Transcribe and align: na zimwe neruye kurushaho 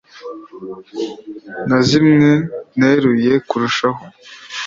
na 1.67 1.79
zimwe 1.87 2.31
neruye 2.79 3.33
kurushaho 3.49 4.01